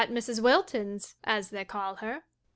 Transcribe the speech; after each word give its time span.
At 0.01 0.09
Mrs. 0.09 0.41
Wilton's, 0.41 1.15
as 1.23 1.51
they 1.51 1.63
call 1.63 1.97
her. 1.97 2.23